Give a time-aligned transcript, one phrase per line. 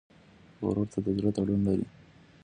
[0.65, 1.85] ورور ته د زړه تړون لرې.